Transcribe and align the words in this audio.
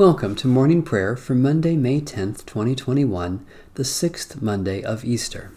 Welcome 0.00 0.34
to 0.36 0.48
morning 0.48 0.82
prayer 0.82 1.14
for 1.14 1.34
Monday, 1.34 1.76
May 1.76 2.00
10th, 2.00 2.46
2021, 2.46 3.44
the 3.74 3.84
sixth 3.84 4.40
Monday 4.40 4.82
of 4.82 5.04
Easter. 5.04 5.52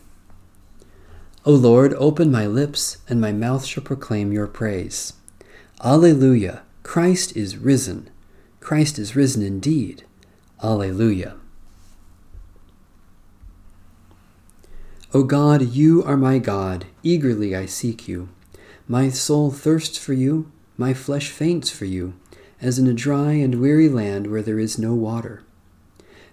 O 1.46 1.54
Lord, 1.54 1.94
open 1.94 2.30
my 2.30 2.46
lips, 2.46 2.98
and 3.08 3.22
my 3.22 3.32
mouth 3.32 3.64
shall 3.64 3.84
proclaim 3.84 4.34
your 4.34 4.48
praise. 4.48 5.14
Alleluia! 5.82 6.64
Christ 6.84 7.38
is 7.38 7.56
risen. 7.56 8.10
Christ 8.60 9.00
is 9.00 9.16
risen 9.16 9.44
indeed. 9.44 10.04
Alleluia. 10.62 11.38
O 15.14 15.24
God, 15.24 15.62
you 15.62 16.04
are 16.04 16.18
my 16.18 16.38
God. 16.38 16.88
Eagerly 17.02 17.56
I 17.56 17.66
seek 17.66 18.10
you. 18.10 18.28
My 18.90 19.08
soul 19.08 19.52
thirsts 19.52 19.98
for 19.98 20.12
you, 20.12 20.52
my 20.76 20.94
flesh 20.94 21.30
faints 21.30 21.70
for 21.70 21.86
you 21.86 22.16
as 22.64 22.80
in 22.80 22.88
a 22.88 22.94
dry 22.94 23.34
and 23.34 23.60
weary 23.60 23.90
land 23.90 24.32
where 24.32 24.42
there 24.42 24.58
is 24.58 24.80
no 24.80 24.94
water. 24.94 25.44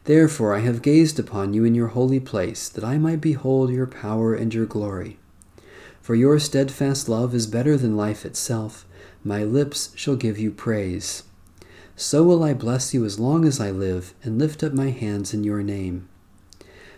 Therefore 0.05 0.55
I 0.55 0.61
have 0.61 0.81
gazed 0.81 1.19
upon 1.19 1.53
you 1.53 1.65
in 1.65 1.75
your 1.75 1.89
holy 1.89 2.21
place, 2.21 2.69
that 2.69 2.85
I 2.85 2.99
might 2.99 3.21
behold 3.21 3.71
your 3.71 3.87
power 3.87 4.33
and 4.33 4.55
your 4.55 4.65
glory. 4.65 5.19
For 6.01 6.15
your 6.15 6.39
steadfast 6.39 7.09
love 7.09 7.35
is 7.35 7.47
better 7.49 7.77
than 7.77 7.97
life 7.97 8.25
itself. 8.25 8.87
My 9.25 9.43
lips 9.43 9.91
shall 9.97 10.17
give 10.17 10.39
you 10.39 10.53
praise. 10.53 11.25
So 11.97 12.23
will 12.23 12.45
I 12.45 12.55
bless 12.55 12.95
you 12.95 13.05
as 13.05 13.19
long 13.19 13.45
as 13.45 13.61
I 13.61 13.71
live, 13.71 14.15
and 14.23 14.39
lift 14.39 14.63
up 14.63 14.73
my 14.73 14.91
hands 14.91 15.35
in 15.35 15.45
your 15.45 15.63
name. 15.63 16.09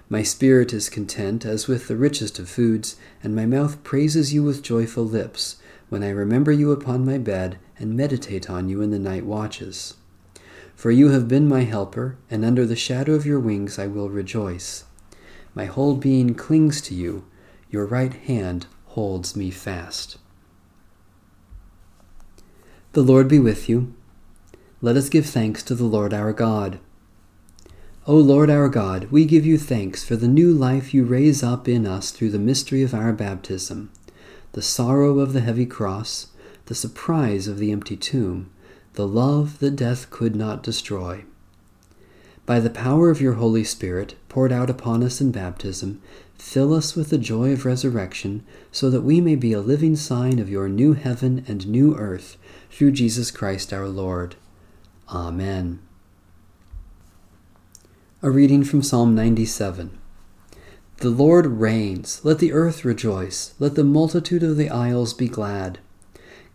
My 0.09 0.23
spirit 0.23 0.75
is 0.75 0.91
content 0.91 1.47
as 1.47 1.67
with 1.67 1.89
the 1.89 1.97
richest 1.97 2.39
of 2.39 2.51
foods, 2.51 2.97
and 3.23 3.35
my 3.35 3.47
mouth 3.47 3.83
praises 3.83 4.35
you 4.35 4.43
with 4.43 4.63
joyful 4.63 5.05
lips 5.05 5.57
when 5.89 6.03
I 6.03 6.11
remember 6.11 6.53
you 6.53 6.71
upon 6.73 7.05
my 7.05 7.19
bed 7.19 7.59
and 7.83 7.97
meditate 7.97 8.49
on 8.49 8.69
you 8.69 8.81
in 8.81 8.91
the 8.91 8.99
night 8.99 9.27
watches. 9.27 9.97
For 10.75 10.91
you 10.91 11.11
have 11.11 11.29
been 11.29 11.47
my 11.47 11.65
helper, 11.65 12.17
and 12.31 12.45
under 12.45 12.65
the 12.65 12.77
shadow 12.77 13.13
of 13.15 13.27
your 13.27 13.41
wings 13.41 13.79
I 13.79 13.87
will 13.89 14.09
rejoice. 14.09 14.85
My 15.55 15.67
whole 15.67 15.97
being 15.97 16.35
clings 16.35 16.81
to 16.83 16.95
you, 16.95 17.27
your 17.69 17.85
right 17.85 18.15
hand 18.15 18.67
holds 18.87 19.37
me 19.37 19.51
fast. 19.51 20.17
The 22.93 23.03
Lord 23.03 23.29
be 23.29 23.39
with 23.39 23.69
you. 23.69 23.95
Let 24.81 24.97
us 24.97 25.09
give 25.09 25.27
thanks 25.27 25.63
to 25.65 25.75
the 25.75 25.85
Lord 25.85 26.15
our 26.15 26.33
God. 26.33 26.79
O 28.07 28.17
Lord 28.17 28.51
our 28.51 28.69
God, 28.69 29.09
we 29.11 29.25
give 29.25 29.47
you 29.47 29.59
thanks 29.59 30.05
for 30.05 30.17
the 30.17 30.29
new 30.29 30.53
life 30.53 30.93
you 30.93 31.05
raise 31.05 31.43
up 31.43 31.69
in 31.69 31.87
us 31.87 32.11
through 32.11 32.31
the 32.31 32.39
mystery 32.39 32.83
of 32.83 32.95
our 32.95 33.13
baptism 33.13 33.91
the 34.53 34.63
sorrow 34.63 35.19
of 35.19 35.33
the 35.33 35.41
heavy 35.41 35.65
cross, 35.65 36.27
the 36.73 36.77
surprise 36.77 37.49
of 37.49 37.59
the 37.59 37.71
empty 37.71 37.99
tomb, 37.99 38.51
the 38.95 39.07
love 39.07 39.59
that 39.59 39.77
death 39.77 40.09
could 40.09 40.35
not 40.35 40.63
destroy. 40.63 41.23
By 42.47 42.61
the 42.61 42.71
power 42.71 43.11
of 43.11 43.21
your 43.21 43.35
Holy 43.35 43.63
Spirit, 43.63 44.15
poured 44.31 44.53
out 44.53 44.71
upon 44.71 45.03
us 45.03 45.21
in 45.21 45.33
baptism, 45.33 46.01
fill 46.39 46.73
us 46.73 46.97
with 46.97 47.11
the 47.11 47.19
joy 47.19 47.53
of 47.53 47.67
resurrection, 47.67 48.43
so 48.71 48.89
that 48.89 49.03
we 49.03 49.21
may 49.21 49.35
be 49.35 49.53
a 49.53 49.61
living 49.61 49.97
sign 49.97 50.39
of 50.39 50.49
your 50.49 50.67
new 50.67 50.95
heaven 50.95 51.45
and 51.47 51.69
new 51.69 51.95
earth, 51.95 52.39
through 52.71 52.93
Jesus 52.93 53.31
Christ 53.31 53.71
our 53.75 53.87
Lord. 53.87 54.37
Amen. 55.11 55.79
A 58.23 58.31
reading 58.31 58.65
from 58.65 58.83
Psalm 58.83 59.15
97. 59.15 59.99
The 60.97 61.11
Lord 61.11 61.45
reigns. 61.45 62.25
Let 62.25 62.39
the 62.39 62.55
earth 62.55 62.83
rejoice. 62.83 63.53
Let 63.59 63.75
the 63.75 63.85
multitude 63.85 64.43
of 64.43 64.57
the 64.57 64.71
isles 64.71 65.13
be 65.13 65.29
glad. 65.29 65.79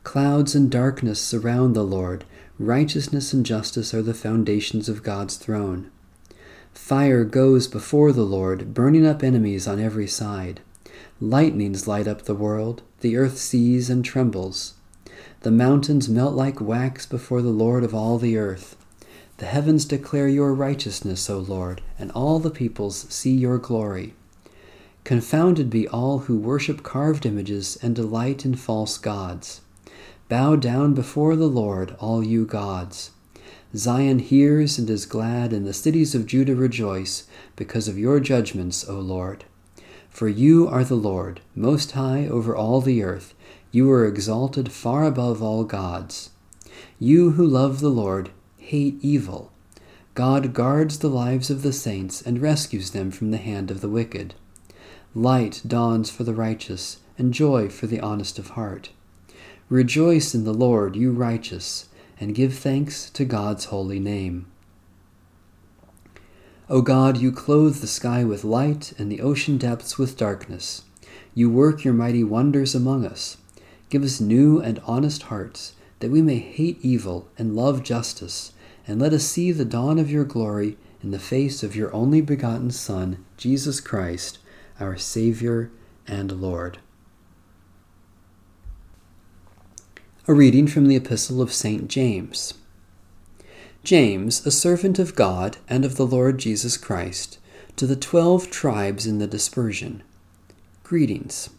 Clouds 0.08 0.56
and 0.56 0.72
darkness 0.72 1.20
surround 1.20 1.76
the 1.76 1.84
Lord. 1.84 2.24
Righteousness 2.58 3.34
and 3.34 3.46
justice 3.46 3.94
are 3.94 4.02
the 4.02 4.14
foundations 4.14 4.88
of 4.88 5.04
God's 5.04 5.36
throne. 5.36 5.92
Fire 6.74 7.26
goes 7.26 7.68
before 7.68 8.14
the 8.14 8.24
Lord, 8.24 8.74
burning 8.74 9.06
up 9.06 9.22
enemies 9.22 9.68
on 9.68 9.82
every 9.82 10.08
side. 10.08 10.62
Lightnings 11.20 11.90
light 11.90 12.08
up 12.08 12.22
the 12.22 12.34
world. 12.34 12.84
The 13.02 13.18
earth 13.18 13.38
sees 13.38 13.90
and 13.90 14.06
trembles. 14.06 14.76
The 15.42 15.52
mountains 15.52 16.08
melt 16.08 16.36
like 16.36 16.62
wax 16.62 17.06
before 17.06 17.42
the 17.42 17.50
Lord 17.50 17.84
of 17.84 17.94
all 17.94 18.18
the 18.18 18.38
earth. 18.38 18.78
The 19.40 19.46
heavens 19.46 19.84
declare 19.84 20.30
your 20.30 20.54
righteousness, 20.54 21.30
O 21.30 21.40
Lord, 21.40 21.82
and 22.00 22.14
all 22.14 22.40
the 22.40 22.50
peoples 22.50 23.08
see 23.10 23.34
your 23.34 23.58
glory. 23.58 24.14
Confounded 25.04 25.70
be 25.70 25.86
all 25.86 26.20
who 26.20 26.38
worship 26.38 26.82
carved 26.82 27.26
images 27.26 27.78
and 27.82 27.94
delight 27.94 28.46
in 28.46 28.56
false 28.56 28.98
gods. 28.98 29.60
Bow 30.30 30.58
down 30.58 30.94
before 30.94 31.38
the 31.38 31.48
Lord, 31.48 31.96
all 32.00 32.22
you 32.22 32.46
gods. 32.46 33.12
Zion 33.76 34.20
hears 34.20 34.78
and 34.78 34.90
is 34.90 35.06
glad, 35.06 35.54
and 35.54 35.66
the 35.66 35.74
cities 35.74 36.14
of 36.14 36.26
Judah 36.26 36.56
rejoice 36.56 37.26
because 37.56 37.88
of 37.88 37.98
your 37.98 38.20
judgments, 38.20 38.88
O 38.90 39.00
Lord. 39.00 39.46
For 40.10 40.28
you 40.28 40.68
are 40.68 40.84
the 40.84 40.96
Lord, 40.96 41.42
most 41.56 41.92
high 41.92 42.28
over 42.28 42.56
all 42.56 42.82
the 42.82 43.04
earth. 43.04 43.34
You 43.72 43.90
are 43.92 44.06
exalted 44.06 44.72
far 44.72 45.06
above 45.06 45.42
all 45.42 45.64
gods. 45.64 46.32
You 47.00 47.32
who 47.32 47.46
love 47.46 47.80
the 47.80 47.90
Lord 47.90 48.32
hate 48.58 48.98
evil. 49.02 49.52
God 50.14 50.54
guards 50.54 51.00
the 51.00 51.10
lives 51.10 51.50
of 51.50 51.62
the 51.62 51.72
saints 51.72 52.22
and 52.22 52.42
rescues 52.42 52.92
them 52.92 53.12
from 53.12 53.32
the 53.32 53.38
hand 53.38 53.70
of 53.70 53.82
the 53.82 53.90
wicked. 53.90 54.34
Light 55.16 55.62
dawns 55.66 56.10
for 56.10 56.24
the 56.24 56.34
righteous, 56.34 56.98
and 57.18 57.34
joy 57.34 57.70
for 57.70 57.88
the 57.88 58.00
honest 58.00 58.38
of 58.40 58.50
heart. 58.50 58.90
Rejoice 59.70 60.34
in 60.34 60.44
the 60.44 60.54
Lord, 60.54 60.96
you 60.96 61.12
righteous, 61.12 61.90
and 62.20 62.36
give 62.36 62.54
thanks 62.54 63.10
to 63.12 63.26
God's 63.26 63.66
holy 63.66 64.00
name. 64.00 64.48
O 66.70 66.82
God, 66.82 67.18
you 67.18 67.32
clothe 67.32 67.78
the 67.78 67.88
sky 67.88 68.24
with 68.24 68.44
light 68.44 68.94
and 68.98 69.12
the 69.12 69.22
ocean 69.22 69.58
depths 69.58 69.98
with 69.98 70.18
darkness. 70.18 70.84
You 71.34 71.50
work 71.50 71.84
your 71.84 71.94
mighty 71.94 72.24
wonders 72.24 72.76
among 72.76 73.06
us. 73.06 73.38
Give 73.90 74.04
us 74.04 74.20
new 74.20 74.60
and 74.60 74.80
honest 74.86 75.24
hearts, 75.24 75.74
that 76.00 76.12
we 76.12 76.22
may 76.22 76.40
hate 76.40 76.80
evil 76.82 77.28
and 77.38 77.56
love 77.56 77.84
justice, 77.84 78.54
and 78.86 79.00
let 79.00 79.14
us 79.14 79.24
see 79.24 79.52
the 79.52 79.66
dawn 79.66 80.00
of 80.00 80.12
your 80.12 80.26
glory 80.26 80.78
in 81.02 81.12
the 81.12 81.20
face 81.20 81.64
of 81.64 81.76
your 81.76 81.94
only 81.94 82.22
begotten 82.22 82.72
Son, 82.72 83.24
Jesus 83.38 83.80
Christ 83.80 84.40
our 84.80 84.98
Savior 84.98 85.72
and 86.08 86.42
Lord. 86.42 86.80
A 90.30 90.34
reading 90.34 90.68
from 90.68 90.88
the 90.88 90.98
Epistle 90.98 91.42
of 91.42 91.54
St. 91.54 91.88
James. 91.88 92.56
James, 93.86 94.46
a 94.46 94.52
servant 94.52 95.00
of 95.00 95.16
God 95.16 95.56
and 95.70 95.86
of 95.86 95.96
the 95.96 96.06
Lord 96.06 96.38
Jesus 96.38 96.76
Christ, 96.76 97.40
to 97.78 97.88
the 97.88 97.96
twelve 97.96 98.52
tribes 98.52 99.08
in 99.08 99.20
the 99.20 99.26
dispersion. 99.28 100.04
Greetings. 100.84 101.50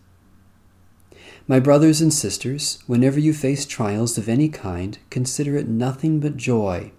My 1.47 1.59
brothers 1.59 2.03
and 2.03 2.13
sisters, 2.13 2.83
whenever 2.87 3.19
you 3.19 3.33
face 3.33 3.65
trials 3.65 4.19
of 4.19 4.29
any 4.29 4.51
kind, 4.51 4.99
consider 5.09 5.57
it 5.57 5.67
nothing 5.67 6.21
but 6.21 6.37
joy, 6.37 6.93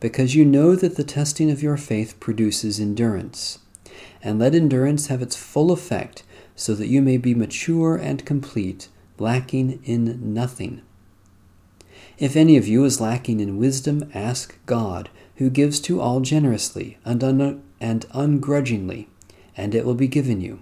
because 0.00 0.34
you 0.34 0.44
know 0.44 0.76
that 0.76 0.96
the 0.96 1.02
testing 1.02 1.50
of 1.50 1.62
your 1.62 1.78
faith 1.78 2.20
produces 2.20 2.78
endurance 2.78 3.60
and 4.22 4.38
let 4.38 4.54
endurance 4.54 5.06
have 5.06 5.22
its 5.22 5.34
full 5.34 5.72
effect, 5.72 6.24
so 6.54 6.74
that 6.74 6.88
you 6.88 7.00
may 7.00 7.16
be 7.16 7.34
mature 7.34 7.96
and 7.96 8.26
complete, 8.26 8.88
lacking 9.18 9.80
in 9.82 10.34
nothing. 10.34 10.82
If 12.18 12.34
any 12.34 12.56
of 12.56 12.66
you 12.66 12.84
is 12.84 13.00
lacking 13.00 13.40
in 13.40 13.58
wisdom, 13.58 14.10
ask 14.14 14.58
God, 14.64 15.10
who 15.36 15.50
gives 15.50 15.80
to 15.80 16.00
all 16.00 16.20
generously 16.20 16.96
and, 17.04 17.22
un- 17.22 17.62
and 17.78 18.06
ungrudgingly, 18.12 19.08
and 19.54 19.74
it 19.74 19.84
will 19.84 19.94
be 19.94 20.08
given 20.08 20.40
you. 20.40 20.60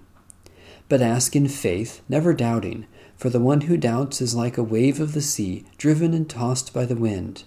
But 0.89 1.01
ask 1.01 1.37
in 1.37 1.47
faith, 1.47 2.01
never 2.09 2.35
doubting, 2.35 2.87
for 3.17 3.31
the 3.31 3.41
one 3.41 3.63
who 3.63 3.77
doubts 3.77 4.21
is 4.21 4.35
like 4.35 4.59
a 4.59 4.65
wave 4.65 5.01
of 5.01 5.13
the 5.13 5.23
sea, 5.23 5.65
driven 5.79 6.13
and 6.13 6.29
tossed 6.29 6.75
by 6.75 6.85
the 6.85 6.97
wind. 6.97 7.45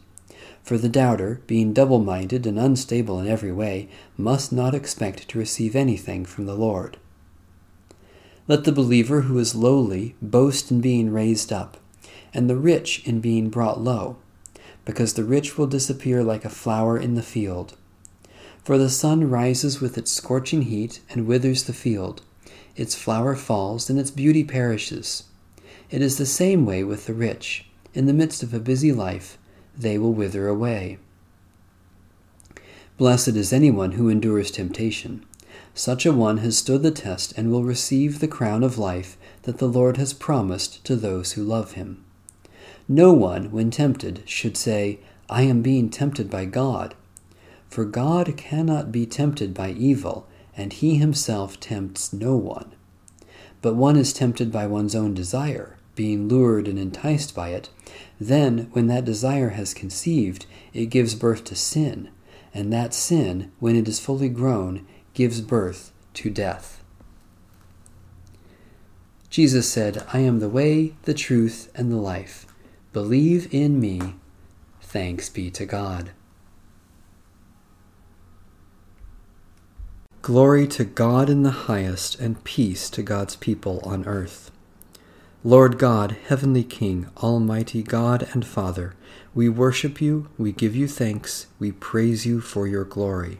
For 0.63 0.77
the 0.77 0.89
doubter, 0.89 1.41
being 1.45 1.73
double 1.73 1.99
minded 1.99 2.47
and 2.47 2.57
unstable 2.57 3.19
in 3.19 3.27
every 3.27 3.51
way, 3.51 3.89
must 4.15 4.53
not 4.53 4.73
expect 4.73 5.27
to 5.29 5.39
receive 5.39 5.75
anything 5.75 6.23
from 6.23 6.45
the 6.45 6.55
Lord. 6.55 6.97
Let 8.47 8.63
the 8.63 8.71
believer 8.71 9.21
who 9.21 9.37
is 9.37 9.53
lowly 9.53 10.15
boast 10.21 10.71
in 10.71 10.79
being 10.79 11.11
raised 11.11 11.51
up, 11.51 11.77
and 12.33 12.49
the 12.49 12.55
rich 12.55 13.05
in 13.05 13.19
being 13.19 13.49
brought 13.49 13.81
low, 13.81 14.17
because 14.85 15.13
the 15.13 15.23
rich 15.23 15.57
will 15.57 15.67
disappear 15.67 16.23
like 16.23 16.45
a 16.45 16.49
flower 16.49 16.97
in 16.97 17.15
the 17.15 17.21
field. 17.21 17.75
For 18.63 18.77
the 18.77 18.89
sun 18.89 19.29
rises 19.29 19.79
with 19.79 19.97
its 19.97 20.11
scorching 20.11 20.63
heat 20.63 20.99
and 21.09 21.25
withers 21.25 21.63
the 21.63 21.73
field. 21.73 22.21
Its 22.75 22.95
flower 22.95 23.35
falls, 23.35 23.89
and 23.89 23.97
its 23.97 24.11
beauty 24.11 24.43
perishes. 24.43 25.23
It 25.89 26.01
is 26.01 26.17
the 26.17 26.25
same 26.25 26.65
way 26.65 26.83
with 26.83 27.05
the 27.05 27.13
rich. 27.13 27.65
In 27.93 28.05
the 28.05 28.13
midst 28.13 28.43
of 28.43 28.53
a 28.53 28.59
busy 28.59 28.91
life, 28.91 29.37
they 29.75 29.97
will 29.97 30.13
wither 30.13 30.47
away. 30.47 30.99
Blessed 32.97 33.29
is 33.29 33.53
anyone 33.53 33.93
who 33.93 34.09
endures 34.09 34.51
temptation. 34.51 35.25
Such 35.73 36.05
a 36.05 36.11
one 36.11 36.37
has 36.39 36.57
stood 36.57 36.83
the 36.83 36.91
test 36.91 37.33
and 37.37 37.51
will 37.51 37.63
receive 37.63 38.19
the 38.19 38.27
crown 38.27 38.63
of 38.63 38.77
life 38.77 39.17
that 39.43 39.59
the 39.59 39.67
Lord 39.67 39.97
has 39.97 40.13
promised 40.13 40.83
to 40.85 40.95
those 40.95 41.33
who 41.33 41.43
love 41.43 41.73
him. 41.73 42.03
No 42.87 43.11
one, 43.11 43.51
when 43.51 43.69
tempted, 43.69 44.23
should 44.25 44.55
say, 44.55 44.99
I 45.29 45.41
am 45.41 45.61
being 45.61 45.89
tempted 45.89 46.29
by 46.29 46.45
God. 46.45 46.95
For 47.69 47.83
God 47.83 48.37
cannot 48.37 48.91
be 48.91 49.05
tempted 49.05 49.53
by 49.53 49.71
evil, 49.71 50.25
and 50.55 50.71
he 50.71 50.95
himself 50.95 51.59
tempts 51.59 52.13
no 52.13 52.37
one. 52.37 52.73
But 53.61 53.75
one 53.75 53.97
is 53.97 54.13
tempted 54.13 54.51
by 54.51 54.67
one's 54.67 54.95
own 54.95 55.13
desire, 55.13 55.75
being 55.95 56.29
lured 56.29 56.67
and 56.67 56.79
enticed 56.79 57.35
by 57.35 57.49
it. 57.49 57.69
Then, 58.21 58.69
when 58.71 58.87
that 58.87 59.03
desire 59.03 59.49
has 59.49 59.73
conceived, 59.73 60.45
it 60.73 60.85
gives 60.85 61.13
birth 61.13 61.43
to 61.45 61.55
sin, 61.55 62.09
and 62.53 62.71
that 62.71 62.93
sin, 62.93 63.51
when 63.59 63.75
it 63.75 63.87
is 63.87 63.99
fully 63.99 64.29
grown, 64.29 64.87
gives 65.13 65.41
birth 65.41 65.91
to 66.13 66.29
death. 66.29 66.81
Jesus 69.29 69.69
said, 69.69 70.05
I 70.13 70.19
am 70.19 70.39
the 70.39 70.49
way, 70.49 70.95
the 71.03 71.13
truth, 71.13 71.69
and 71.75 71.91
the 71.91 71.97
life. 71.97 72.46
Believe 72.97 73.53
in 73.53 73.79
me. 73.79 74.15
Thanks 74.81 75.29
be 75.29 75.51
to 75.51 75.67
God. 75.67 76.09
Glory 80.23 80.65
to 80.69 80.83
God 80.83 81.29
in 81.29 81.43
the 81.43 81.67
highest, 81.69 82.19
and 82.19 82.43
peace 82.43 82.89
to 82.89 83.03
God's 83.03 83.35
people 83.35 83.81
on 83.83 84.07
earth. 84.07 84.49
Lord 85.43 85.77
God, 85.77 86.17
Heavenly 86.27 86.63
King, 86.63 87.07
Almighty 87.17 87.83
God 87.83 88.27
and 88.33 88.43
Father, 88.43 88.95
we 89.35 89.47
worship 89.47 90.01
you, 90.01 90.29
we 90.35 90.51
give 90.51 90.75
you 90.75 90.87
thanks, 90.87 91.45
we 91.59 91.71
praise 91.71 92.25
you 92.25 92.41
for 92.41 92.65
your 92.65 92.83
glory. 92.83 93.37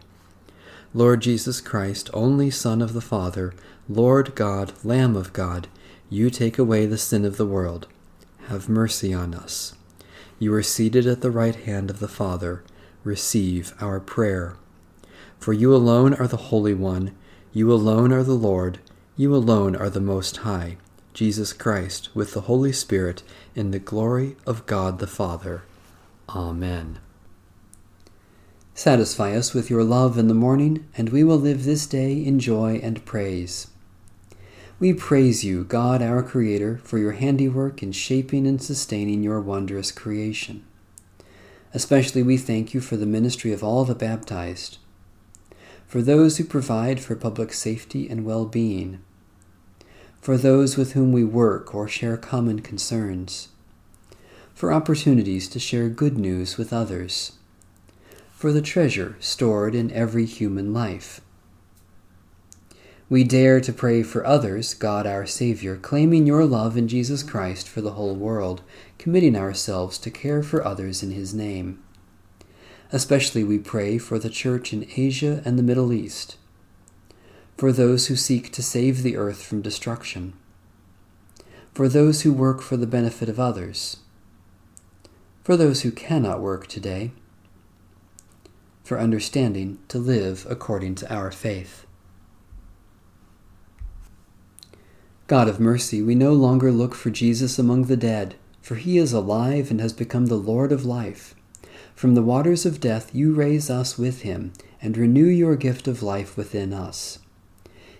Lord 0.93 1.21
Jesus 1.21 1.61
Christ, 1.61 2.11
only 2.13 2.51
Son 2.51 2.79
of 2.79 2.93
the 2.93 3.01
Father, 3.01 3.55
Lord 3.89 4.35
God, 4.35 4.73
Lamb 4.83 5.15
of 5.15 5.33
God, 5.33 5.67
you 6.11 6.29
take 6.29 6.59
away 6.59 6.85
the 6.85 6.99
sin 6.99 7.25
of 7.25 7.37
the 7.37 7.47
world. 7.47 7.87
Have 8.47 8.69
mercy 8.69 9.13
on 9.13 9.33
us. 9.33 9.73
You 10.39 10.53
are 10.53 10.63
seated 10.63 11.05
at 11.05 11.19
the 11.19 11.31
right 11.31 11.55
hand 11.55 11.89
of 11.89 11.99
the 11.99 12.07
Father. 12.07 12.63
Receive 13.03 13.73
our 13.81 13.99
prayer. 13.99 14.55
For 15.37 15.51
you 15.51 15.75
alone 15.75 16.13
are 16.13 16.29
the 16.29 16.37
Holy 16.37 16.73
One, 16.73 17.13
you 17.51 17.73
alone 17.73 18.13
are 18.13 18.23
the 18.23 18.35
Lord, 18.35 18.79
you 19.17 19.35
alone 19.35 19.75
are 19.75 19.89
the 19.89 19.99
Most 19.99 20.37
High, 20.37 20.77
Jesus 21.13 21.51
Christ, 21.51 22.15
with 22.15 22.33
the 22.33 22.41
Holy 22.41 22.71
Spirit, 22.71 23.21
in 23.53 23.71
the 23.71 23.79
glory 23.79 24.37
of 24.45 24.65
God 24.65 24.99
the 24.99 25.07
Father. 25.07 25.63
Amen. 26.29 26.99
Satisfy 28.73 29.35
us 29.35 29.53
with 29.53 29.69
your 29.69 29.83
love 29.83 30.17
in 30.17 30.29
the 30.29 30.33
morning, 30.33 30.87
and 30.95 31.09
we 31.09 31.21
will 31.21 31.35
live 31.35 31.65
this 31.65 31.85
day 31.85 32.13
in 32.13 32.39
joy 32.39 32.79
and 32.81 33.03
praise. 33.03 33.67
We 34.79 34.93
praise 34.93 35.43
you, 35.43 35.63
God 35.63 36.01
our 36.01 36.21
Creator, 36.21 36.81
for 36.83 36.97
your 36.97 37.13
handiwork 37.13 37.81
in 37.81 37.91
shaping 37.91 38.45
and 38.45 38.61
sustaining 38.61 39.23
your 39.23 39.41
wondrous 39.41 39.91
creation. 39.91 40.63
Especially 41.73 42.21
we 42.21 42.37
thank 42.37 42.73
you 42.73 42.81
for 42.81 42.95
the 42.95 43.05
ministry 43.05 43.51
of 43.53 43.63
all 43.63 43.85
the 43.85 43.95
baptized 43.95 44.77
for 45.87 46.01
those 46.01 46.37
who 46.37 46.43
provide 46.43 46.99
for 46.99 47.15
public 47.15 47.53
safety 47.53 48.09
and 48.09 48.25
well 48.25 48.45
being, 48.45 48.99
for 50.21 50.37
those 50.37 50.75
with 50.75 50.91
whom 50.91 51.13
we 51.13 51.23
work 51.23 51.73
or 51.73 51.87
share 51.87 52.17
common 52.17 52.59
concerns, 52.59 53.47
for 54.53 54.73
opportunities 54.73 55.47
to 55.47 55.59
share 55.59 55.87
good 55.87 56.17
news 56.17 56.57
with 56.57 56.73
others, 56.73 57.33
for 58.33 58.51
the 58.51 58.61
treasure 58.61 59.15
stored 59.21 59.73
in 59.73 59.89
every 59.91 60.25
human 60.25 60.73
life. 60.73 61.21
We 63.09 63.23
dare 63.23 63.61
to 63.61 63.71
pray 63.71 64.03
for 64.03 64.25
others, 64.25 64.73
God 64.73 65.07
our 65.07 65.25
Savior, 65.25 65.77
claiming 65.77 66.27
your 66.27 66.43
love 66.43 66.75
in 66.75 66.89
Jesus 66.89 67.23
Christ 67.23 67.65
for 67.65 67.79
the 67.79 67.91
whole 67.91 68.15
world, 68.15 68.61
committing 68.97 69.33
ourselves 69.33 69.97
to 69.99 70.11
care 70.11 70.43
for 70.43 70.65
others 70.65 71.01
in 71.01 71.11
His 71.11 71.33
name. 71.33 71.81
Especially 72.91 73.45
we 73.45 73.59
pray 73.59 73.97
for 73.97 74.19
the 74.19 74.29
Church 74.29 74.73
in 74.73 74.85
Asia 74.97 75.41
and 75.45 75.57
the 75.57 75.63
Middle 75.63 75.93
East, 75.93 76.35
for 77.57 77.71
those 77.71 78.07
who 78.07 78.17
seek 78.17 78.51
to 78.51 78.61
save 78.61 79.03
the 79.03 79.15
earth 79.15 79.41
from 79.41 79.61
destruction, 79.61 80.33
for 81.73 81.87
those 81.87 82.23
who 82.23 82.33
work 82.33 82.61
for 82.61 82.75
the 82.75 82.85
benefit 82.85 83.29
of 83.29 83.39
others, 83.39 83.97
for 85.45 85.55
those 85.55 85.83
who 85.83 85.91
cannot 85.91 86.41
work 86.41 86.67
today, 86.67 87.11
for 88.83 88.99
understanding 88.99 89.79
to 89.87 89.97
live 89.97 90.45
according 90.49 90.95
to 90.95 91.13
our 91.13 91.31
faith. 91.31 91.86
God 95.27 95.49
of 95.49 95.59
mercy, 95.59 96.01
we 96.01 96.15
no 96.15 96.31
longer 96.31 96.71
look 96.71 96.95
for 96.95 97.09
Jesus 97.09 97.59
among 97.59 97.83
the 97.83 97.97
dead, 97.97 98.35
for 98.61 98.75
he 98.75 98.97
is 98.97 99.11
alive 99.11 99.69
and 99.69 99.81
has 99.81 99.91
become 99.91 100.27
the 100.27 100.35
Lord 100.35 100.71
of 100.71 100.85
life. 100.85 101.35
From 101.95 102.15
the 102.15 102.21
waters 102.21 102.65
of 102.65 102.79
death 102.79 103.13
you 103.13 103.33
raise 103.33 103.69
us 103.69 103.97
with 103.97 104.21
him, 104.21 104.53
and 104.81 104.95
renew 104.95 105.25
your 105.25 105.57
gift 105.57 105.85
of 105.85 106.01
life 106.01 106.37
within 106.37 106.71
us. 106.71 107.19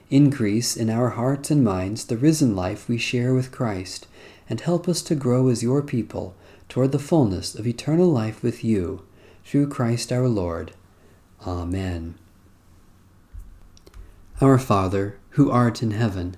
Increase 0.10 0.78
in 0.78 0.90
our 0.90 1.10
hearts 1.10 1.52
and 1.52 1.66
minds 1.66 2.06
the 2.06 2.16
risen 2.16 2.56
life 2.56 2.88
we 2.88 2.98
share 2.98 3.34
with 3.34 3.52
Christ, 3.52 4.08
and 4.50 4.62
help 4.62 4.88
us 4.88 5.02
to 5.02 5.16
grow 5.16 5.50
as 5.50 5.62
your 5.62 5.82
people 5.82 6.34
toward 6.70 6.94
the 6.94 7.00
fullness 7.00 7.56
of 7.56 7.68
eternal 7.68 8.08
life 8.08 8.42
with 8.42 8.64
you, 8.64 9.04
through 9.44 9.68
Christ 9.68 10.14
our 10.14 10.30
Lord. 10.30 10.72
Amen. 11.46 12.16
Our 14.40 14.58
Father, 14.58 15.18
who 15.32 15.52
art 15.52 15.84
in 15.84 15.92
heaven, 15.92 16.38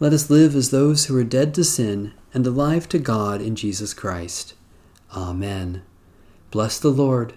Let 0.00 0.12
us 0.12 0.30
live 0.30 0.54
as 0.54 0.70
those 0.70 1.06
who 1.06 1.16
are 1.16 1.24
dead 1.24 1.52
to 1.54 1.64
sin 1.64 2.12
and 2.32 2.46
alive 2.46 2.88
to 2.90 3.00
God 3.00 3.42
in 3.42 3.56
Jesus 3.56 3.92
Christ. 3.92 4.54
Amen. 5.12 5.82
Bless 6.52 6.78
the 6.78 6.90
Lord. 6.90 7.34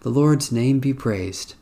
The 0.00 0.10
Lord's 0.10 0.52
name 0.52 0.80
be 0.80 0.92
praised. 0.92 1.54